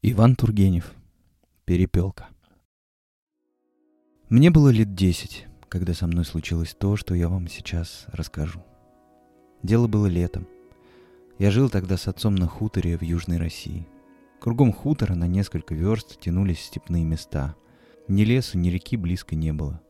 Иван 0.00 0.36
Тургенев. 0.36 0.94
Перепелка. 1.64 2.28
Мне 4.28 4.48
было 4.48 4.68
лет 4.68 4.94
десять, 4.94 5.46
когда 5.68 5.92
со 5.92 6.06
мной 6.06 6.24
случилось 6.24 6.76
то, 6.78 6.94
что 6.94 7.16
я 7.16 7.28
вам 7.28 7.48
сейчас 7.48 8.06
расскажу. 8.12 8.64
Дело 9.64 9.88
было 9.88 10.06
летом. 10.06 10.46
Я 11.40 11.50
жил 11.50 11.68
тогда 11.68 11.96
с 11.96 12.06
отцом 12.06 12.36
на 12.36 12.46
хуторе 12.46 12.96
в 12.96 13.02
Южной 13.02 13.38
России. 13.38 13.88
Кругом 14.38 14.72
хутора 14.72 15.16
на 15.16 15.26
несколько 15.26 15.74
верст 15.74 16.20
тянулись 16.20 16.60
степные 16.60 17.02
места. 17.02 17.56
Ни 18.06 18.22
лесу, 18.22 18.56
ни 18.56 18.68
реки 18.68 18.96
близко 18.96 19.34
не 19.34 19.52
было. 19.52 19.80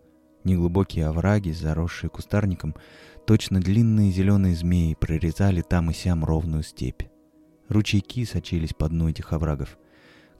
Ни 0.42 0.56
глубокие 0.56 1.04
овраги, 1.04 1.50
заросшие 1.50 2.08
кустарником, 2.08 2.74
точно 3.26 3.60
длинные 3.60 4.10
зеленые 4.10 4.54
змеи 4.54 4.94
прорезали 4.94 5.60
там 5.60 5.90
и 5.90 5.92
сям 5.92 6.24
ровную 6.24 6.62
степь. 6.62 7.02
Ручейки 7.68 8.24
сочились 8.24 8.72
по 8.72 8.88
дну 8.88 9.10
этих 9.10 9.34
оврагов— 9.34 9.76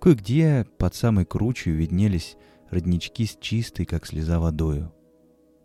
Кое-где 0.00 0.64
под 0.78 0.94
самой 0.94 1.24
кручей 1.24 1.72
виднелись 1.72 2.36
роднички 2.70 3.26
с 3.26 3.36
чистой, 3.40 3.84
как 3.84 4.06
слеза, 4.06 4.38
водою. 4.38 4.92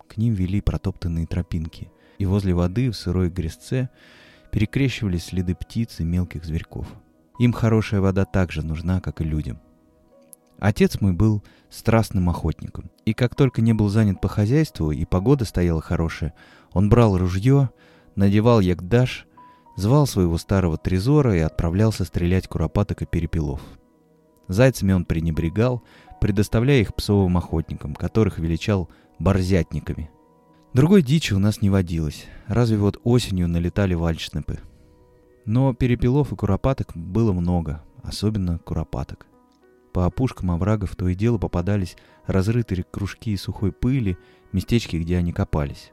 К 0.08 0.16
ним 0.16 0.34
вели 0.34 0.60
протоптанные 0.60 1.26
тропинки, 1.26 1.92
и 2.18 2.26
возле 2.26 2.52
воды 2.52 2.90
в 2.90 2.96
сырой 2.96 3.30
грязце 3.30 3.90
перекрещивались 4.50 5.26
следы 5.26 5.54
птиц 5.54 6.00
и 6.00 6.04
мелких 6.04 6.44
зверьков. 6.44 6.88
Им 7.38 7.52
хорошая 7.52 8.00
вода 8.00 8.24
так 8.24 8.50
же 8.50 8.64
нужна, 8.64 9.00
как 9.00 9.20
и 9.20 9.24
людям. 9.24 9.60
Отец 10.58 11.00
мой 11.00 11.12
был 11.12 11.44
страстным 11.70 12.28
охотником, 12.28 12.90
и 13.04 13.12
как 13.12 13.36
только 13.36 13.60
не 13.60 13.72
был 13.72 13.88
занят 13.88 14.20
по 14.20 14.28
хозяйству 14.28 14.90
и 14.90 15.04
погода 15.04 15.44
стояла 15.44 15.80
хорошая, 15.80 16.34
он 16.72 16.88
брал 16.88 17.16
ружье, 17.18 17.70
надевал 18.16 18.60
ягдаш, 18.60 19.26
звал 19.76 20.06
своего 20.06 20.38
старого 20.38 20.76
трезора 20.76 21.36
и 21.36 21.40
отправлялся 21.40 22.04
стрелять 22.04 22.48
куропаток 22.48 23.02
и 23.02 23.06
перепелов— 23.06 23.60
Зайцами 24.48 24.92
он 24.92 25.04
пренебрегал, 25.04 25.82
предоставляя 26.20 26.80
их 26.80 26.94
псовым 26.94 27.36
охотникам, 27.36 27.94
которых 27.94 28.38
величал 28.38 28.88
борзятниками. 29.18 30.10
Другой 30.72 31.02
дичи 31.02 31.34
у 31.34 31.38
нас 31.38 31.62
не 31.62 31.70
водилось, 31.70 32.26
разве 32.46 32.76
вот 32.76 33.00
осенью 33.04 33.48
налетали 33.48 33.94
вальшнепы. 33.94 34.58
Но 35.44 35.72
перепелов 35.72 36.32
и 36.32 36.36
куропаток 36.36 36.92
было 36.94 37.32
много, 37.32 37.82
особенно 38.02 38.58
куропаток. 38.58 39.26
По 39.92 40.06
опушкам 40.06 40.50
оврагов 40.50 40.96
то 40.96 41.08
и 41.08 41.14
дело 41.14 41.38
попадались 41.38 41.96
разрытые 42.26 42.84
кружки 42.90 43.36
сухой 43.36 43.70
пыли, 43.70 44.18
местечки, 44.52 44.96
где 44.96 45.18
они 45.18 45.32
копались. 45.32 45.92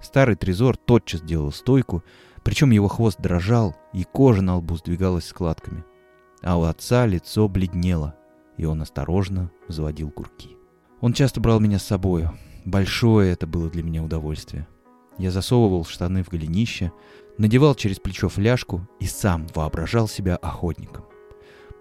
Старый 0.00 0.34
трезор 0.34 0.76
тотчас 0.76 1.22
делал 1.22 1.52
стойку, 1.52 2.02
причем 2.42 2.70
его 2.70 2.88
хвост 2.88 3.20
дрожал, 3.20 3.76
и 3.92 4.04
кожа 4.04 4.42
на 4.42 4.56
лбу 4.56 4.76
сдвигалась 4.76 5.26
складками— 5.26 5.84
а 6.42 6.58
у 6.58 6.62
отца 6.62 7.06
лицо 7.06 7.48
бледнело, 7.48 8.14
и 8.56 8.64
он 8.64 8.82
осторожно 8.82 9.50
взводил 9.68 10.10
курки. 10.10 10.56
Он 11.00 11.12
часто 11.12 11.40
брал 11.40 11.60
меня 11.60 11.78
с 11.78 11.84
собою. 11.84 12.36
Большое 12.64 13.32
это 13.32 13.46
было 13.46 13.68
для 13.68 13.82
меня 13.82 14.02
удовольствие. 14.02 14.66
Я 15.18 15.30
засовывал 15.30 15.84
штаны 15.84 16.22
в 16.22 16.28
голенище, 16.28 16.92
надевал 17.38 17.74
через 17.74 17.98
плечо 17.98 18.28
фляжку 18.28 18.86
и 19.00 19.06
сам 19.06 19.46
воображал 19.54 20.08
себя 20.08 20.36
охотником. 20.36 21.04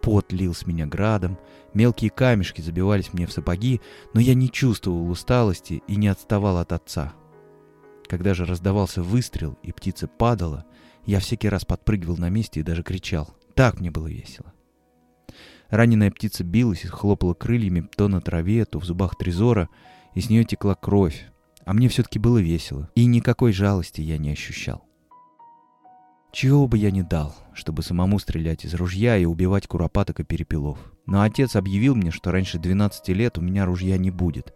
Пот 0.02 0.32
лил 0.32 0.54
с 0.54 0.68
меня 0.68 0.86
градом, 0.86 1.40
мелкие 1.74 2.12
камешки 2.12 2.62
забивались 2.62 3.14
мне 3.14 3.26
в 3.26 3.32
сапоги, 3.32 3.82
но 4.14 4.20
я 4.20 4.36
не 4.36 4.52
чувствовал 4.52 5.10
усталости 5.10 5.82
и 5.88 5.96
не 5.96 6.08
отставал 6.08 6.58
от 6.58 6.72
отца. 6.72 7.14
Когда 8.08 8.34
же 8.36 8.46
раздавался 8.46 9.02
выстрел 9.02 9.58
и 9.64 9.72
птица 9.72 10.08
падала, 10.08 10.66
я 11.06 11.20
всякий 11.20 11.50
раз 11.50 11.66
подпрыгивал 11.66 12.18
на 12.18 12.30
месте 12.30 12.60
и 12.60 12.64
даже 12.64 12.84
кричал. 12.84 13.36
Так 13.56 13.80
мне 13.80 13.90
было 13.90 14.08
весело. 14.08 14.54
Раненая 15.70 16.12
птица 16.12 16.44
билась 16.44 16.84
и 16.84 16.88
хлопала 16.88 17.34
крыльями 17.34 17.88
то 17.96 18.08
на 18.08 18.22
траве, 18.22 18.66
то 18.66 18.80
в 18.80 18.86
зубах 18.86 19.18
трезора, 19.18 19.70
и 20.14 20.22
с 20.22 20.30
нее 20.30 20.44
текла 20.44 20.76
кровь. 20.76 21.26
А 21.66 21.74
мне 21.74 21.90
все-таки 21.90 22.20
было 22.20 22.38
весело, 22.38 22.90
и 22.96 23.06
никакой 23.06 23.52
жалости 23.52 24.02
я 24.02 24.18
не 24.18 24.32
ощущал. 24.32 24.86
Чего 26.32 26.68
бы 26.68 26.78
я 26.78 26.92
не 26.92 27.02
дал, 27.02 27.34
чтобы 27.54 27.82
самому 27.82 28.20
стрелять 28.20 28.66
из 28.66 28.74
ружья 28.74 29.18
и 29.18 29.24
убивать 29.24 29.68
куропаток 29.68 30.20
и 30.20 30.24
перепелов. 30.24 30.78
Но 31.06 31.22
отец 31.22 31.56
объявил 31.56 31.96
мне, 31.96 32.12
что 32.12 32.30
раньше 32.30 32.60
12 32.60 33.08
лет 33.10 33.38
у 33.38 33.42
меня 33.42 33.66
ружья 33.66 33.98
не 33.98 34.12
будет. 34.12 34.54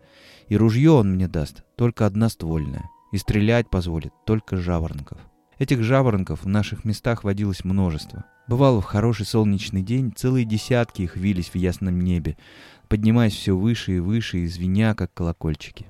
И 0.49 0.57
ружье 0.57 0.91
он 0.91 1.13
мне 1.13 1.29
даст 1.29 1.63
только 1.77 2.05
одноствольное. 2.05 2.89
И 3.13 3.17
стрелять 3.17 3.69
позволит 3.69 4.11
только 4.25 4.57
жаворонков. 4.57 5.19
Этих 5.57 5.81
жаворонков 5.81 6.43
в 6.43 6.47
наших 6.49 6.83
местах 6.83 7.23
водилось 7.23 7.63
множество. 7.63 8.25
Бывало, 8.49 8.81
в 8.81 8.85
хороший 8.85 9.27
солнечный 9.27 9.83
день 9.83 10.11
целые 10.11 10.43
десятки 10.43 11.03
их 11.03 11.15
вились 11.15 11.49
в 11.49 11.55
ясном 11.55 11.99
небе, 11.99 12.35
поднимаясь 12.87 13.35
все 13.35 13.55
выше 13.55 13.97
и 13.97 13.99
выше 13.99 14.39
и 14.39 14.47
звеня, 14.47 14.95
как 14.95 15.13
колокольчики. 15.13 15.85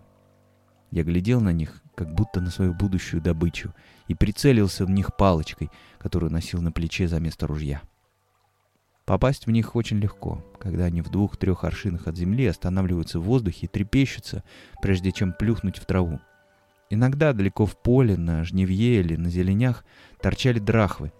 Я 0.91 1.05
глядел 1.05 1.39
на 1.39 1.53
них, 1.53 1.81
как 1.95 2.13
будто 2.13 2.41
на 2.41 2.51
свою 2.51 2.73
будущую 2.73 3.21
добычу, 3.21 3.73
и 4.09 4.13
прицелился 4.13 4.85
в 4.85 4.89
них 4.89 5.15
палочкой, 5.15 5.69
которую 5.99 6.33
носил 6.33 6.61
на 6.61 6.73
плече 6.73 7.07
за 7.07 7.21
место 7.21 7.47
ружья. 7.47 7.81
Попасть 9.05 9.45
в 9.45 9.51
них 9.51 9.77
очень 9.77 9.99
легко, 9.99 10.43
когда 10.59 10.83
они 10.83 11.01
в 11.01 11.09
двух-трех 11.09 11.63
аршинах 11.63 12.07
от 12.07 12.17
земли 12.17 12.45
останавливаются 12.45 13.21
в 13.21 13.23
воздухе 13.23 13.67
и 13.67 13.69
трепещутся, 13.69 14.43
прежде 14.81 15.13
чем 15.13 15.31
плюхнуть 15.31 15.77
в 15.77 15.85
траву. 15.85 16.19
Иногда 16.89 17.31
далеко 17.31 17.65
в 17.65 17.81
поле, 17.81 18.17
на 18.17 18.43
жневье 18.43 18.99
или 18.99 19.15
на 19.15 19.29
зеленях 19.29 19.85
торчали 20.21 20.59
драхвы. 20.59 21.13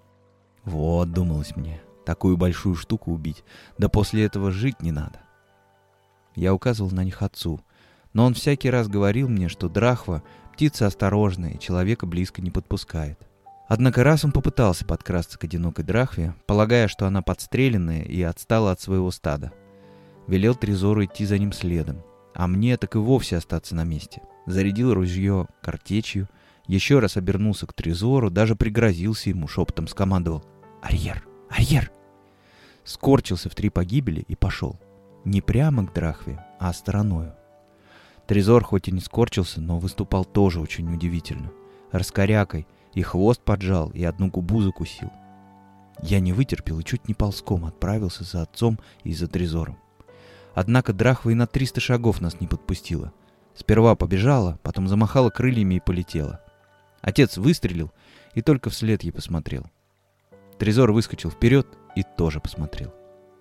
Вот, 0.70 1.12
думалось 1.12 1.56
мне, 1.56 1.82
такую 2.06 2.38
большую 2.38 2.76
штуку 2.76 3.12
убить, 3.12 3.44
да 3.80 3.90
после 3.90 4.24
этого 4.24 4.52
жить 4.52 4.84
не 4.84 4.92
надо. 4.92 5.20
Я 6.36 6.54
указывал 6.54 6.92
на 6.92 7.04
них 7.04 7.24
отцу, 7.24 7.60
но 8.14 8.26
он 8.26 8.36
всякий 8.36 8.70
раз 8.70 8.88
говорил 8.88 9.28
мне, 9.28 9.50
что 9.50 9.68
драхва— 9.68 10.22
птица 10.54 10.86
осторожная 10.86 11.52
и 11.52 11.60
человека 11.60 12.06
близко 12.06 12.44
не 12.44 12.52
подпускает. 12.52 13.20
Однако 13.68 14.04
раз 14.04 14.24
он 14.24 14.32
попытался 14.32 14.86
подкрасться 14.86 15.40
к 15.40 15.44
одинокой 15.44 15.84
драхве, 15.84 16.36
полагая, 16.46 16.88
что 16.88 17.08
она 17.08 17.24
подстреленная 17.24 18.04
и 18.04 18.22
отстала 18.22 18.72
от 18.72 18.80
своего 18.80 19.10
стада. 19.10 19.52
Велел 20.28 20.54
Трезору 20.54 21.04
идти 21.04 21.26
за 21.26 21.40
ним 21.40 21.52
следом, 21.52 22.04
а 22.36 22.46
мне 22.48 22.78
так 22.78 22.96
и 22.96 23.00
вовсе 23.00 23.38
остаться 23.38 23.74
на 23.74 23.86
месте 23.86 24.22
зарядил 24.46 24.94
ружье 24.94 25.48
картечью, 25.62 26.28
еще 26.68 27.00
раз 27.00 27.18
обернулся 27.18 27.66
к 27.66 27.74
Трезору, 27.74 28.30
даже 28.30 28.56
пригрозился 28.56 29.30
ему, 29.30 29.48
шепотом 29.48 29.88
скомандовал 29.88 30.44
«Арьер! 30.82 31.28
Арьер!» 31.50 31.92
Скорчился 32.84 33.50
в 33.50 33.56
три 33.56 33.70
погибели 33.70 34.22
и 34.22 34.36
пошел. 34.36 34.80
Не 35.26 35.42
прямо 35.42 35.86
к 35.86 35.94
Драхве, 35.94 36.44
а 36.60 36.74
стороною. 36.74 37.36
Трезор 38.26 38.64
хоть 38.64 38.88
и 38.88 38.92
не 38.92 39.02
скорчился, 39.02 39.60
но 39.60 39.80
выступал 39.80 40.24
тоже 40.24 40.60
очень 40.60 40.94
удивительно. 40.94 41.52
Раскорякой, 41.92 42.68
и 42.94 43.02
хвост 43.02 43.42
поджал, 43.42 43.90
и 43.90 44.04
одну 44.04 44.30
губу 44.30 44.62
закусил. 44.62 45.12
Я 46.02 46.20
не 46.20 46.32
вытерпел 46.32 46.80
и 46.80 46.84
чуть 46.84 47.08
не 47.08 47.14
ползком 47.14 47.66
отправился 47.66 48.24
за 48.24 48.44
отцом 48.44 48.80
и 49.04 49.14
за 49.14 49.28
Трезором. 49.28 49.78
Однако 50.54 50.94
Драхва 50.94 51.32
и 51.32 51.36
на 51.36 51.48
триста 51.48 51.82
шагов 51.82 52.22
нас 52.22 52.40
не 52.40 52.48
подпустила. 52.48 53.14
Сперва 53.56 53.96
побежала, 53.96 54.60
потом 54.64 54.88
замахала 54.88 55.30
крыльями 55.30 55.76
и 55.76 55.80
полетела. 55.80 56.42
Отец 57.02 57.38
выстрелил 57.38 57.92
и 58.34 58.42
только 58.42 58.70
вслед 58.70 59.04
ей 59.04 59.12
посмотрел. 59.12 59.68
Трезор 60.60 60.92
выскочил 60.92 61.32
вперед 61.32 61.68
и 61.96 62.04
тоже 62.04 62.42
посмотрел. 62.42 62.94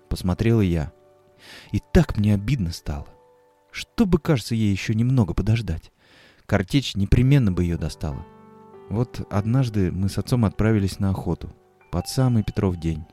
Посмотрел 0.07 0.61
и 0.61 0.65
я. 0.65 0.93
И 1.73 1.81
так 1.93 2.17
мне 2.17 2.33
обидно 2.33 2.71
стало. 2.71 3.07
Что 3.71 4.05
бы, 4.05 4.19
кажется, 4.19 4.55
ей 4.55 4.71
еще 4.71 4.95
немного 4.95 5.33
подождать. 5.33 5.91
Картечь 6.45 6.95
непременно 6.95 7.51
бы 7.51 7.63
ее 7.63 7.77
достала. 7.77 8.25
Вот 8.89 9.27
однажды 9.29 9.91
мы 9.91 10.07
с 10.09 10.17
отцом 10.17 10.45
отправились 10.45 10.99
на 10.99 11.09
охоту. 11.09 11.53
Под 11.91 12.07
самый 12.07 12.43
Петров 12.43 12.77
день. 12.77 13.03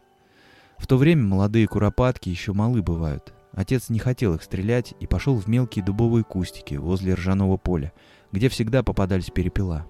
В 0.79 0.87
то 0.87 0.97
время 0.97 1.25
молодые 1.25 1.67
куропатки 1.67 2.29
еще 2.29 2.53
малы 2.53 2.83
бывают. 2.83 3.35
Отец 3.53 3.89
не 3.89 3.99
хотел 3.99 4.35
их 4.35 4.43
стрелять 4.43 4.95
и 5.01 5.07
пошел 5.07 5.37
в 5.37 5.49
мелкие 5.49 5.85
дубовые 5.85 6.23
кустики 6.23 6.75
возле 6.75 7.15
ржаного 7.15 7.57
поля, 7.57 7.93
где 8.31 8.49
всегда 8.49 8.83
попадались 8.83 9.31
перепела. 9.31 9.87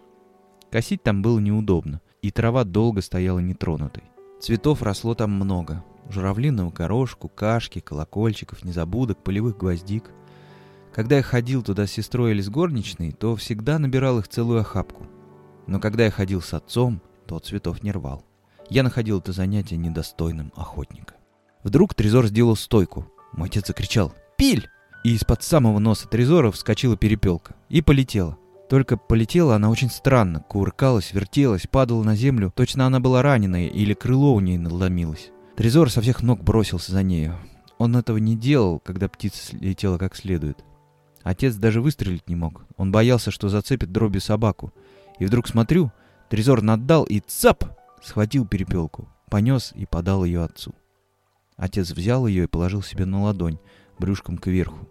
Косить 0.70 1.02
там 1.02 1.20
было 1.22 1.38
неудобно, 1.38 2.00
и 2.26 2.31
трава 2.32 2.64
долго 2.64 3.02
стояла 3.02 3.38
нетронутой. 3.38 4.02
Цветов 4.40 4.82
росло 4.82 5.14
там 5.14 5.31
много. 5.31 5.84
Журавлиного 6.11 6.70
горошку, 6.70 7.28
кашки, 7.28 7.81
колокольчиков, 7.81 8.64
незабудок, 8.64 9.23
полевых 9.23 9.56
гвоздик. 9.56 10.11
Когда 10.93 11.19
я 11.19 11.23
ходил 11.23 11.62
туда 11.62 11.87
с 11.87 11.93
сестрой 11.93 12.32
или 12.32 12.40
с 12.40 12.49
горничной, 12.49 13.12
то 13.12 13.37
всегда 13.37 13.78
набирал 13.78 14.19
их 14.19 14.28
целую 14.28 14.61
охапку. 14.61 15.06
Но 15.67 15.78
когда 15.78 16.05
я 16.05 16.11
ходил 16.11 16.43
с 16.43 16.52
отцом, 16.52 17.00
то 17.26 17.38
цветов 17.38 17.82
не 17.82 17.93
рвал. 17.93 18.25
Я 18.70 18.82
находил 18.82 19.20
это 19.20 19.32
занятие 19.32 19.76
недостойным 19.76 20.52
охотника. 20.56 21.14
Вдруг 21.62 21.94
Трезор 21.94 22.26
сделал 22.26 22.56
стойку, 22.56 23.06
мой 23.32 23.49
отец 23.49 23.67
закричал 23.67 24.12
«Пиль!» 24.37 24.69
И 25.05 25.14
из-под 25.14 25.44
самого 25.44 25.78
носа 25.78 26.08
Трезора 26.08 26.50
вскочила 26.50 26.96
перепелка. 26.96 27.55
И 27.69 27.82
полетела. 27.82 28.37
Только 28.68 28.96
полетела 28.96 29.54
она 29.54 29.70
очень 29.70 29.90
странно, 29.90 30.40
кувыркалась, 30.40 31.12
вертелась, 31.12 31.66
падала 31.66 32.02
на 32.02 32.16
землю. 32.16 32.52
Точно 32.54 32.86
она 32.86 32.98
была 32.98 33.22
раненая 33.22 33.68
или 33.68 33.94
крыло 33.94 34.34
у 34.34 34.40
ней 34.40 34.58
надломилось. 34.58 35.30
Трезор 35.56 35.90
со 35.90 36.00
всех 36.00 36.22
ног 36.22 36.42
бросился 36.42 36.92
за 36.92 37.02
нею. 37.02 37.36
он 37.78 37.96
этого 37.96 38.16
не 38.18 38.36
делал, 38.36 38.80
когда 38.80 39.08
птица 39.08 39.56
летела 39.56 39.98
как 39.98 40.16
следует. 40.16 40.64
Отец 41.22 41.54
даже 41.54 41.80
выстрелить 41.80 42.28
не 42.28 42.36
мог. 42.36 42.64
Он 42.76 42.92
боялся, 42.92 43.30
что 43.30 43.48
зацепит 43.48 43.92
дробью 43.92 44.20
собаку. 44.20 44.72
И 45.18 45.24
вдруг 45.24 45.48
смотрю, 45.48 45.90
Трезор 46.28 46.62
наддал 46.62 47.04
и 47.04 47.20
цап! 47.20 47.64
Схватил 48.02 48.46
перепелку, 48.46 49.08
понес 49.30 49.72
и 49.74 49.86
подал 49.86 50.24
ее 50.24 50.44
отцу. 50.44 50.74
Отец 51.56 51.90
взял 51.90 52.26
ее 52.26 52.44
и 52.44 52.48
положил 52.48 52.82
себе 52.82 53.06
на 53.06 53.22
ладонь, 53.22 53.58
брюшком 53.98 54.38
кверху. 54.38 54.88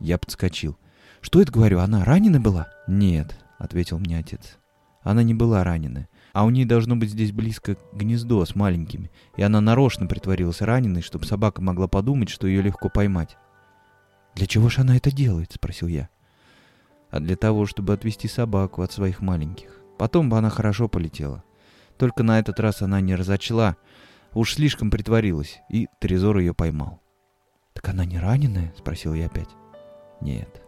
Я 0.00 0.18
подскочил. 0.18 0.76
«Что 1.20 1.40
это, 1.40 1.52
говорю, 1.52 1.80
она 1.80 2.04
ранена 2.04 2.40
была?» 2.40 2.68
«Нет»,— 2.86 3.36
ответил 3.58 3.98
мне 3.98 4.18
отец. 4.18 4.58
«Она 5.02 5.22
не 5.22 5.34
была 5.34 5.64
ранена. 5.64 6.08
А 6.32 6.44
у 6.44 6.50
ней 6.50 6.64
должно 6.64 6.94
быть 6.96 7.10
здесь 7.10 7.32
близко 7.32 7.76
гнездо 7.92 8.44
с 8.44 8.54
маленькими, 8.54 9.10
и 9.36 9.42
она 9.42 9.60
нарочно 9.60 10.06
притворилась 10.06 10.60
раненой, 10.60 11.02
чтобы 11.02 11.24
собака 11.24 11.62
могла 11.62 11.88
подумать, 11.88 12.28
что 12.28 12.46
ее 12.46 12.62
легко 12.62 12.88
поймать. 12.88 13.36
«Для 14.34 14.46
чего 14.46 14.68
же 14.68 14.82
она 14.82 14.96
это 14.96 15.10
делает?»— 15.10 15.52
спросил 15.54 15.88
я. 15.88 16.08
«А 17.10 17.20
для 17.20 17.36
того, 17.36 17.66
чтобы 17.66 17.92
отвести 17.92 18.28
собаку 18.28 18.82
от 18.82 18.92
своих 18.92 19.20
маленьких. 19.20 19.80
Потом 19.98 20.28
бы 20.28 20.38
она 20.38 20.50
хорошо 20.50 20.88
полетела. 20.88 21.42
Только 21.96 22.22
на 22.22 22.38
этот 22.38 22.60
раз 22.60 22.82
она 22.82 23.00
не 23.00 23.16
разочла, 23.16 23.76
уж 24.32 24.54
слишком 24.54 24.90
притворилась, 24.90 25.58
и 25.68 25.88
Трезор 25.98 26.38
ее 26.38 26.54
поймал». 26.54 27.00
«Так 27.72 27.88
она 27.88 28.04
не 28.04 28.18
раненая?»— 28.18 28.72
спросил 28.78 29.14
я 29.14 29.26
опять. 29.26 29.48
«Нет. 30.20 30.62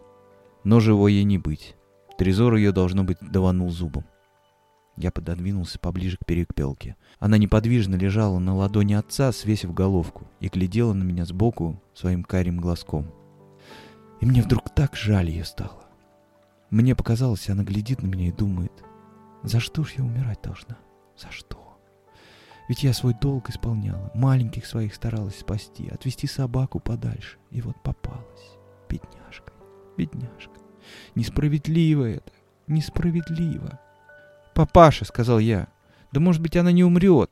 Но 0.63 0.79
живой 0.79 1.13
ей 1.13 1.23
не 1.23 1.37
быть. 1.37 1.75
Трезор 2.17 2.55
ее, 2.55 2.71
должно 2.71 3.03
быть, 3.03 3.17
даванул 3.21 3.69
зубом. 3.69 4.05
Я 4.97 5.11
пододвинулся 5.11 5.79
поближе 5.79 6.17
к 6.17 6.25
перепелке. 6.25 6.95
Она 7.19 7.37
неподвижно 7.37 7.95
лежала 7.95 8.39
на 8.39 8.53
ладони 8.53 8.93
отца, 8.93 9.31
свесив 9.31 9.73
головку, 9.73 10.27
и 10.39 10.47
глядела 10.47 10.93
на 10.93 11.03
меня 11.03 11.25
сбоку 11.25 11.81
своим 11.93 12.23
карим 12.23 12.59
глазком. 12.59 13.11
И 14.19 14.25
мне 14.25 14.41
вдруг 14.41 14.69
так 14.69 14.95
жаль 14.95 15.29
ее 15.29 15.45
стало. 15.45 15.85
Мне 16.69 16.95
показалось, 16.95 17.49
она 17.49 17.63
глядит 17.63 18.03
на 18.03 18.07
меня 18.07 18.27
и 18.27 18.31
думает, 18.31 18.71
за 19.43 19.59
что 19.59 19.83
ж 19.83 19.93
я 19.97 20.03
умирать 20.03 20.41
должна? 20.43 20.77
За 21.17 21.31
что? 21.31 21.57
Ведь 22.69 22.83
я 22.83 22.93
свой 22.93 23.13
долг 23.19 23.49
исполняла, 23.49 24.11
маленьких 24.13 24.65
своих 24.65 24.93
старалась 24.93 25.39
спасти, 25.39 25.89
отвести 25.89 26.27
собаку 26.27 26.79
подальше. 26.79 27.37
И 27.49 27.61
вот 27.61 27.81
попалась. 27.81 28.57
Бедняжка, 28.87 29.51
бедняжка. 29.97 30.53
Несправедливо 31.15 32.05
это, 32.05 32.31
несправедливо. 32.67 33.79
«Папаша»,— 34.53 35.05
сказал 35.05 35.39
я,— 35.39 35.67
«да 36.11 36.19
может 36.19 36.41
быть 36.41 36.57
она 36.57 36.71
не 36.71 36.83
умрет». 36.83 37.31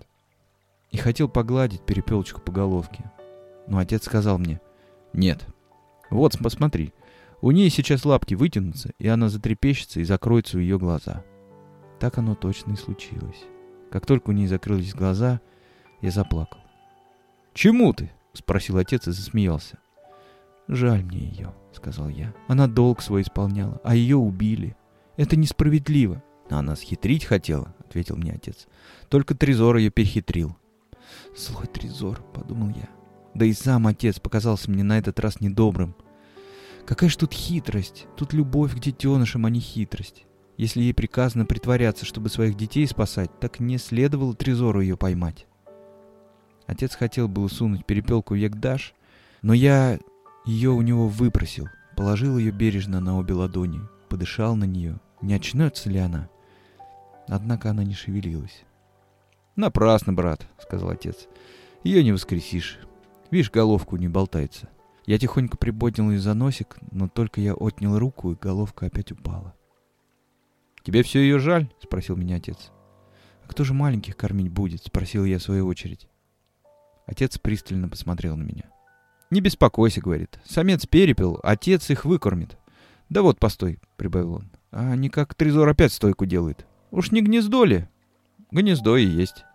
И 0.91 0.97
хотел 0.97 1.29
погладить 1.29 1.85
перепелочку 1.85 2.41
по 2.41 2.51
головке. 2.51 3.11
Но 3.67 3.77
отец 3.77 4.06
сказал 4.06 4.38
мне, 4.38 4.59
«Нет, 5.13 5.45
вот 6.09 6.38
посмотри, 6.39 6.94
у 7.41 7.51
нее 7.51 7.69
сейчас 7.69 8.06
лапки 8.06 8.33
вытянутся, 8.33 8.91
и 8.97 9.07
она 9.07 9.29
затрепещется 9.29 10.00
и 10.00 10.03
закроется 10.06 10.57
у 10.57 10.61
ее 10.61 10.79
глаза». 10.79 11.23
Так 12.00 12.17
оно 12.17 12.33
точно 12.33 12.73
и 12.73 12.77
случилось. 12.77 13.44
Как 13.91 14.06
только 14.06 14.29
у 14.29 14.33
нее 14.33 14.47
закрылись 14.47 14.94
глаза, 14.94 15.41
я 16.01 16.11
заплакал. 16.11 16.59
«Чему 17.53 17.94
ты?»— 17.94 18.11
спросил 18.33 18.77
отец 18.77 19.07
и 19.07 19.11
засмеялся. 19.11 19.77
«Жаль 20.69 21.04
мне 21.04 21.19
ее»,— 21.19 21.54
сказал 21.74 22.07
я. 22.07 22.33
«Она 22.48 22.68
долг 22.68 23.01
свой 23.01 23.24
исполняла, 23.24 23.81
а 23.83 23.95
ее 23.95 24.16
убили. 24.16 24.77
Это 25.18 25.36
несправедливо. 25.36 26.24
«Она 26.50 26.75
схитрить 26.75 27.25
хотела»,— 27.25 27.75
ответил 27.80 28.16
мне 28.16 28.33
отец. 28.33 28.68
«Только 29.10 29.36
Трезор 29.36 29.77
ее 29.77 29.92
перехитрил». 29.92 30.57
«Злой 31.36 31.68
Трезор»,— 31.68 32.24
подумал 32.33 32.69
я. 32.69 32.89
Да 33.36 33.45
и 33.45 33.54
сам 33.54 33.88
отец 33.88 34.19
показался 34.19 34.71
мне 34.71 34.83
на 34.83 34.98
этот 34.98 35.19
раз 35.19 35.39
недобрым. 35.39 35.95
Какая 36.86 37.10
ж 37.10 37.16
тут 37.16 37.33
хитрость? 37.33 38.07
Тут 38.18 38.33
любовь 38.33 38.75
к 38.75 38.80
детенышам, 38.80 39.45
а 39.45 39.50
не 39.50 39.60
хитрость. 39.60 40.25
Если 40.57 40.81
ей 40.81 40.94
приказано 40.94 41.45
притворяться, 41.45 42.06
чтобы 42.06 42.30
своих 42.30 42.57
детей 42.57 42.88
спасать, 42.88 43.39
так 43.39 43.60
не 43.60 43.77
следовало 43.77 44.33
Трезору 44.33 44.81
ее 44.81 44.98
поймать. 44.98 45.45
Отец 46.66 46.95
хотел 46.95 47.27
было 47.27 47.48
сунуть 47.48 47.86
перепелку 47.86 48.33
в 48.33 48.38
ягдаш, 48.38 48.94
но 49.42 49.54
я 49.54 50.00
ее 50.50 50.72
у 50.72 50.81
него 50.81 51.07
выпросил, 51.07 51.69
положил 51.96 52.40
ее 52.40 52.50
бережно 52.51 53.00
на 53.00 53.19
обе 53.19 53.36
ладони, 53.36 53.81
подышал 54.10 54.56
на 54.56 54.63
нее. 54.63 55.00
Не 55.22 55.36
очнется 55.36 55.92
ли 55.92 56.00
она? 56.00 56.28
Однако 57.28 57.69
она 57.69 57.84
не 57.84 57.94
шевелилась. 57.94 58.63
«Напрасно, 59.56 60.12
брат»,— 60.12 60.48
сказал 60.60 60.90
отец. 60.90 61.28
«Ее 61.84 62.04
не 62.04 62.12
воскресишь. 62.12 62.80
Видишь, 63.30 63.51
головку 63.51 63.98
не 63.98 64.07
болтается». 64.07 64.69
Я 65.06 65.19
тихонько 65.19 65.56
приподнял 65.56 66.10
ее 66.10 66.19
за 66.19 66.34
носик, 66.34 66.78
но 66.92 67.07
только 67.07 67.42
я 67.42 67.54
отнял 67.54 68.00
руку, 68.00 68.31
и 68.31 68.36
головка 68.36 68.88
опять 68.88 69.12
упала. 69.12 69.54
«Тебе 70.84 71.04
все 71.04 71.19
ее 71.19 71.38
жаль?»— 71.38 71.72
спросил 71.84 72.16
меня 72.16 72.38
отец. 72.38 72.72
«А 73.44 73.48
кто 73.48 73.63
же 73.63 73.75
маленьких 73.75 74.18
кормить 74.18 74.50
будет?»— 74.50 74.84
спросил 74.86 75.25
я 75.25 75.38
в 75.38 75.44
свою 75.44 75.68
очередь. 75.68 76.07
Отец 77.06 77.38
пристально 77.38 77.88
посмотрел 77.90 78.36
на 78.36 78.44
меня. 78.44 78.69
«Не 79.31 79.42
беспокойся»,— 79.42 80.02
говорит. 80.04 80.40
«Самец 80.46 80.86
перепел, 80.86 81.40
отец 81.44 81.90
их 81.90 82.06
выкормит». 82.06 82.58
«Да 83.10 83.22
вот, 83.22 83.40
постой»,— 83.40 83.80
прибавил 83.98 84.36
он. 84.36 84.52
«А 84.72 84.96
не 84.96 85.10
как 85.10 85.36
Трезор 85.36 85.68
опять 85.68 85.94
стойку 85.94 86.26
делает. 86.26 86.66
Уж 86.92 87.12
не 87.12 87.22
гнездо 87.22 87.66
ли? 87.66 87.88
Гнездо 88.52 88.98
и 88.98 89.06
есть. 89.06 89.46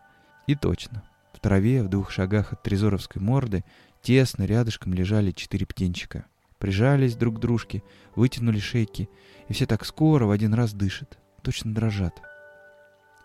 И 0.47 0.55
точно. 0.55 1.03
В 1.33 1.41
траве 1.41 1.83
в 1.83 1.89
двух 1.89 2.11
шагах 2.11 2.53
от 2.53 2.63
трезоровской 2.63 3.21
морды 3.21 3.65
тесно 4.03 4.45
рядышком 4.45 4.95
лежали 4.95 5.33
четыре 5.33 5.67
птенчика. 5.67 6.27
Прижались 6.59 7.17
друг 7.17 7.37
к 7.37 7.41
дружке, 7.41 7.83
вытянули 8.15 8.61
шейки, 8.61 9.09
и 9.49 9.53
все 9.53 9.67
так 9.67 9.85
скоро 9.85 10.27
в 10.27 10.31
один 10.31 10.55
раз 10.55 10.73
дышат, 10.73 11.19
точно 11.43 11.75
дрожат. 11.75 12.23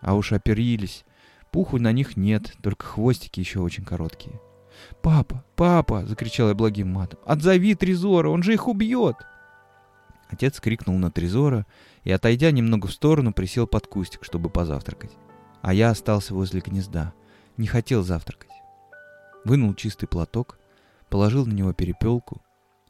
А 0.00 0.14
уж 0.14 0.32
оперились. 0.32 1.04
Пуху 1.52 1.78
на 1.78 1.92
них 1.92 2.16
нет, 2.16 2.52
только 2.62 2.84
хвостики 2.84 3.40
еще 3.40 3.60
очень 3.60 3.84
короткие. 3.84 4.40
«Папа, 5.02 5.44
папа!»— 5.56 6.04
закричал 6.06 6.48
я 6.48 6.54
благим 6.54 6.92
матом. 6.92 7.18
«Отзови 7.24 7.74
Трезора, 7.74 8.28
он 8.28 8.42
же 8.42 8.54
их 8.54 8.68
убьет!» 8.68 9.16
Отец 10.28 10.60
крикнул 10.60 10.96
на 10.96 11.10
Трезора 11.10 11.66
и, 12.04 12.12
отойдя 12.12 12.50
немного 12.50 12.86
в 12.86 12.92
сторону, 12.92 13.32
присел 13.32 13.66
под 13.66 13.86
кустик, 13.86 14.24
чтобы 14.24 14.48
позавтракать. 14.48 15.10
А 15.60 15.74
я 15.74 15.90
остался 15.90 16.34
возле 16.34 16.60
гнезда. 16.60 17.12
Не 17.56 17.66
хотел 17.66 18.02
завтракать. 18.02 18.50
Вынул 19.44 19.74
чистый 19.74 20.06
платок, 20.06 20.58
положил 21.08 21.46
на 21.46 21.52
него 21.52 21.72
перепелку. 21.72 22.42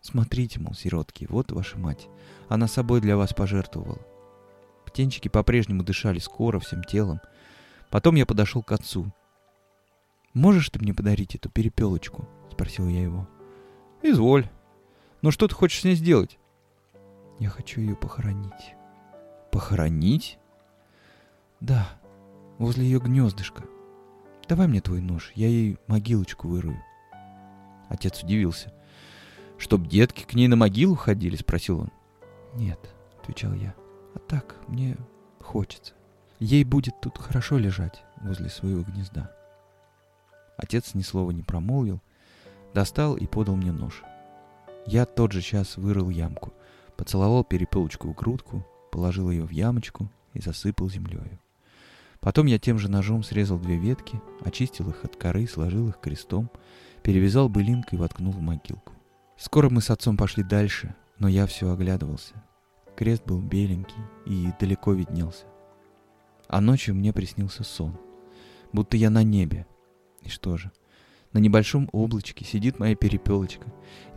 Смотрите, 0.03 0.61
мол, 0.61 0.75
сиротки, 0.75 1.27
вот 1.31 1.53
ваша 1.53 1.79
мать. 1.79 2.09
Она 2.49 2.69
собой 2.69 3.01
для 3.01 3.17
вас 3.17 3.33
пожертвовала. 3.33 4.01
Птенчики 4.87 5.29
по-прежнему 5.29 5.83
дышали 5.83 6.19
скоро, 6.19 6.59
всем 6.59 6.85
телом. 6.85 7.21
Потом 7.91 8.15
я 8.17 8.27
подошел 8.27 8.63
к 8.63 8.73
отцу. 8.73 9.13
«Можешь 10.35 10.71
ты 10.71 10.79
мне 10.79 10.95
подарить 10.95 11.35
эту 11.35 11.49
перепелочку?»— 11.49 12.29
спросил 12.53 12.89
я 12.89 13.03
его. 13.03 13.29
«Изволь. 14.03 14.49
Но 15.23 15.31
что 15.31 15.49
ты 15.49 15.55
хочешь 15.55 15.81
с 15.81 15.85
ней 15.85 15.95
сделать?» 15.95 16.41
Я 17.41 17.49
хочу 17.49 17.81
ее 17.81 17.97
похоронить. 17.97 18.75
Похоронить? 19.51 20.39
Да, 21.61 21.89
возле 22.59 22.85
ее 22.85 23.01
гнездышка. 23.01 23.65
Давай 24.47 24.67
мне 24.69 24.83
твой 24.83 25.01
нож, 25.01 25.33
я 25.35 25.49
ей 25.49 25.79
могилочку 25.87 26.49
вырую. 26.49 26.79
Отец 27.89 28.23
удивился. 28.23 28.75
Чтоб 29.57 29.87
детки 29.87 30.25
к 30.25 30.35
ней 30.35 30.49
на 30.49 30.57
могилу 30.57 30.95
ходили, 30.97 31.35
спросил 31.37 31.81
он. 31.81 31.91
Нет, 32.55 32.79
отвечал 33.23 33.55
я. 33.55 33.75
А 34.15 34.19
так, 34.19 34.57
мне 34.69 34.99
хочется. 35.41 35.95
Ей 36.41 36.65
будет 36.65 37.01
тут 37.01 37.17
хорошо 37.17 37.57
лежать 37.57 38.05
возле 38.21 38.51
своего 38.51 38.83
гнезда. 38.83 39.35
Отец 40.63 40.93
ни 40.93 41.01
слова 41.01 41.31
не 41.31 41.43
промолвил, 41.43 42.01
достал 42.75 43.17
и 43.17 43.27
подал 43.27 43.57
мне 43.57 43.73
нож. 43.73 44.03
Я 44.87 45.07
тот 45.07 45.33
же 45.33 45.41
час 45.41 45.77
вырыл 45.77 46.11
ямку, 46.11 46.53
Поцеловал 46.99 47.45
перепелочку 47.45 48.09
в 48.09 48.15
грудку, 48.15 48.67
положил 48.93 49.31
ее 49.31 49.47
в 49.47 49.51
ямочку 49.51 50.11
и 50.35 50.41
засыпал 50.43 50.91
землею. 50.91 51.39
Потом 52.21 52.45
я 52.45 52.59
тем 52.59 52.79
же 52.79 52.91
ножом 52.91 53.23
срезал 53.23 53.59
две 53.59 53.79
ветки, 53.79 54.21
очистил 54.45 54.91
их 54.91 55.03
от 55.03 55.17
коры, 55.17 55.47
сложил 55.47 55.89
их 55.89 55.99
крестом, 55.99 56.51
перевязал 57.03 57.49
былинкой 57.49 57.97
и 57.97 58.01
воткнул 58.03 58.33
в 58.33 58.41
могилку. 58.43 58.93
Скоро 59.39 59.71
мы 59.71 59.81
с 59.81 59.89
отцом 59.89 60.19
пошли 60.19 60.43
дальше, 60.43 60.95
но 61.19 61.27
я 61.27 61.47
все 61.47 61.73
оглядывался. 61.73 62.35
Крест 62.97 63.25
был 63.25 63.41
беленький 63.41 64.05
и 64.27 64.51
далеко 64.61 64.93
виднелся. 64.93 65.47
А 66.49 66.61
ночью 66.61 66.95
мне 66.95 67.15
приснился 67.15 67.65
сон, 67.65 67.97
будто 68.75 68.99
я 68.99 69.09
на 69.09 69.23
небе. 69.23 69.67
И 70.23 70.29
что 70.29 70.57
же, 70.57 70.71
на 71.33 71.39
небольшом 71.39 71.89
облачке 71.93 72.45
сидит 72.45 72.79
моя 72.79 72.95
перепелочка, 72.95 73.67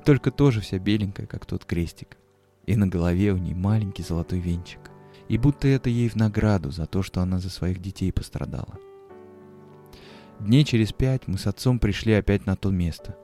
только 0.06 0.32
тоже 0.32 0.62
вся 0.62 0.80
беленькая, 0.80 1.28
как 1.28 1.46
тот 1.46 1.66
крестик 1.66 2.18
и 2.66 2.76
на 2.76 2.88
голове 2.88 3.32
у 3.34 3.38
ней 3.38 3.54
маленький 3.54 4.04
золотой 4.04 4.40
венчик. 4.40 4.80
И 5.28 5.38
будто 5.38 5.68
это 5.68 5.90
ей 5.90 6.10
в 6.10 6.16
награду 6.16 6.72
за 6.72 6.86
то, 6.86 7.02
что 7.02 7.22
она 7.22 7.40
за 7.40 7.50
своих 7.50 7.82
детей 7.82 8.12
пострадала. 8.12 8.78
Дней 10.40 10.64
через 10.66 10.92
пять 10.92 11.28
мы 11.28 11.38
с 11.38 11.48
отцом 11.48 11.80
пришли 11.80 12.14
опять 12.14 12.46
на 12.46 12.56
то 12.56 12.70
место. 12.70 13.16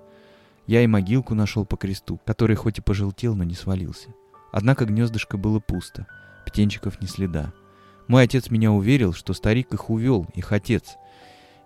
Я 0.65 0.83
и 0.83 0.87
могилку 0.87 1.35
нашел 1.35 1.65
по 1.65 1.77
кресту, 1.77 2.19
который 2.25 2.55
хоть 2.55 2.77
и 2.77 2.81
пожелтел, 2.81 3.35
но 3.35 3.43
не 3.43 3.55
свалился. 3.55 4.09
Однако 4.51 4.85
гнездышко 4.85 5.37
было 5.37 5.59
пусто, 5.59 6.07
птенчиков 6.45 7.01
ни 7.01 7.07
следа. 7.07 7.53
Мой 8.07 8.23
отец 8.23 8.49
меня 8.49 8.71
уверил, 8.71 9.13
что 9.13 9.33
старик 9.33 9.73
их 9.73 9.89
увел, 9.89 10.27
их 10.33 10.51
отец. 10.51 10.95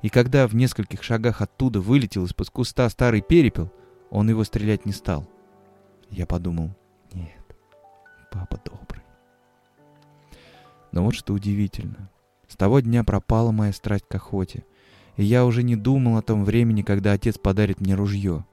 И 0.03 0.09
когда 0.09 0.47
в 0.47 0.53
нескольких 0.53 1.01
шагах 1.01 1.41
оттуда 1.41 1.79
вылетел 1.79 2.25
из-под 2.25 2.49
куста 2.49 2.87
старый 2.89 3.21
перепел, 3.21 3.71
он 4.11 4.29
его 4.29 4.43
стрелять 4.43 4.85
не 4.85 4.91
стал. 4.91 5.27
Я 6.09 6.27
подумал, 6.27 6.75
нет, 7.13 7.43
папа 8.29 8.59
добрый. 8.65 9.01
Но 10.91 11.05
вот 11.05 11.15
что 11.15 11.33
удивительно. 11.33 12.11
С 12.49 12.57
того 12.57 12.81
дня 12.81 13.05
пропала 13.05 13.51
моя 13.51 13.71
страсть 13.71 14.05
к 14.07 14.13
охоте, 14.13 14.65
и 15.15 15.23
я 15.23 15.45
уже 15.45 15.63
не 15.63 15.77
думал 15.77 16.17
о 16.17 16.21
том 16.21 16.43
времени, 16.43 16.81
когда 16.81 17.13
отец 17.13 17.37
подарит 17.37 17.79
мне 17.79 17.95
ружье. 17.95 18.45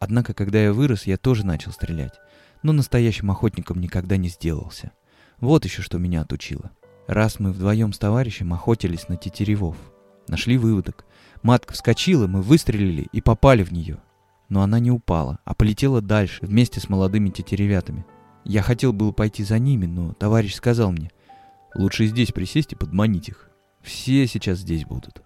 Однако, 0.00 0.34
когда 0.34 0.60
я 0.60 0.72
вырос, 0.72 1.04
я 1.04 1.16
тоже 1.16 1.46
начал 1.46 1.70
стрелять, 1.70 2.18
но 2.64 2.72
настоящим 2.72 3.30
охотником 3.30 3.80
никогда 3.80 4.16
не 4.16 4.28
сделался. 4.28 4.90
Вот 5.38 5.64
еще 5.64 5.80
что 5.80 5.98
меня 5.98 6.22
отучило. 6.22 6.72
Раз 7.06 7.38
мы 7.38 7.52
вдвоем 7.52 7.92
с 7.92 7.98
товарищем 7.98 8.52
охотились 8.52 9.08
на 9.08 9.16
тетеревов, 9.16 9.76
нашли 10.28 10.58
выводок. 10.58 11.04
Матка 11.42 11.72
вскочила, 11.72 12.26
мы 12.26 12.42
выстрелили 12.42 13.08
и 13.12 13.20
попали 13.20 13.62
в 13.62 13.72
нее. 13.72 13.98
Но 14.48 14.62
она 14.62 14.78
не 14.78 14.90
упала, 14.90 15.38
а 15.44 15.54
полетела 15.54 16.00
дальше, 16.00 16.44
вместе 16.44 16.80
с 16.80 16.88
молодыми 16.88 17.30
тетеревятами. 17.30 18.06
Я 18.44 18.62
хотел 18.62 18.92
было 18.92 19.12
пойти 19.12 19.44
за 19.44 19.58
ними, 19.58 19.86
но 19.86 20.14
товарищ 20.14 20.54
сказал 20.54 20.90
мне, 20.92 21.10
лучше 21.74 22.06
здесь 22.06 22.32
присесть 22.32 22.72
и 22.72 22.76
подманить 22.76 23.28
их. 23.28 23.50
Все 23.82 24.26
сейчас 24.26 24.58
здесь 24.58 24.84
будут. 24.84 25.22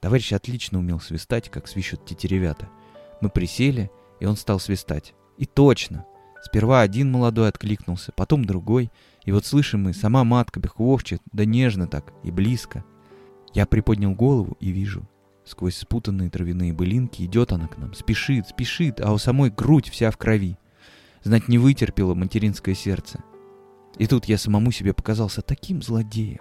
Товарищ 0.00 0.32
отлично 0.32 0.78
умел 0.78 0.98
свистать, 1.00 1.50
как 1.50 1.68
свищут 1.68 2.04
тетеревята. 2.04 2.68
Мы 3.20 3.28
присели, 3.28 3.90
и 4.18 4.26
он 4.26 4.36
стал 4.36 4.58
свистать. 4.58 5.14
И 5.38 5.46
точно. 5.46 6.04
Сперва 6.42 6.80
один 6.80 7.10
молодой 7.10 7.48
откликнулся, 7.48 8.12
потом 8.12 8.44
другой. 8.44 8.90
И 9.24 9.32
вот 9.32 9.44
слышим 9.44 9.84
мы, 9.84 9.92
сама 9.92 10.24
матка 10.24 10.58
бехвовчит, 10.58 11.20
да 11.32 11.44
нежно 11.44 11.86
так, 11.86 12.12
и 12.24 12.30
близко. 12.30 12.84
Я 13.54 13.66
приподнял 13.66 14.14
голову 14.14 14.56
и 14.60 14.70
вижу, 14.70 15.06
Сквозь 15.50 15.76
спутанные 15.76 16.30
травяные 16.30 16.72
былинки 16.72 17.22
идет 17.24 17.50
она 17.50 17.66
к 17.66 17.76
нам, 17.76 17.92
спешит, 17.94 18.46
спешит, 18.46 19.00
а 19.00 19.12
у 19.12 19.18
самой 19.18 19.50
грудь 19.50 19.88
вся 19.88 20.12
в 20.12 20.16
крови. 20.16 20.56
Знать 21.24 21.48
не 21.48 21.58
вытерпело 21.58 22.14
материнское 22.14 22.76
сердце. 22.76 23.22
И 23.98 24.06
тут 24.06 24.26
я 24.26 24.38
самому 24.38 24.70
себе 24.70 24.94
показался 24.94 25.42
таким 25.42 25.82
злодеем. 25.82 26.40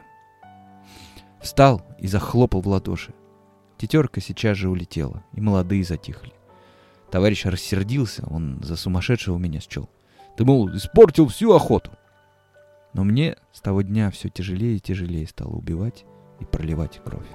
Встал 1.42 1.82
и 1.98 2.08
захлопал 2.08 2.62
в 2.62 2.68
ладоши. 2.68 3.14
Тетерка 3.78 4.22
сейчас 4.22 4.58
же 4.58 4.70
улетела, 4.70 5.24
и 5.34 5.42
молодые 5.42 5.84
затихли. 5.84 6.34
Товарищ 7.10 7.46
рассердился, 7.46 8.28
он 8.30 8.62
за 8.62 8.76
сумасшедшего 8.76 9.38
меня 9.38 9.60
счел. 9.60 9.90
Ты, 10.38 10.46
мол, 10.46 10.70
испортил 10.76 11.28
всю 11.30 11.54
охоту. 11.54 11.92
Но 12.94 13.04
мне 13.04 13.38
с 13.54 13.62
того 13.62 13.82
дня 13.82 14.12
все 14.12 14.30
тяжелее 14.30 14.76
и 14.76 14.80
тяжелее 14.80 15.26
стало 15.28 15.54
убивать 15.54 16.06
и 16.40 16.46
проливать 16.46 17.02
кровь. 17.04 17.28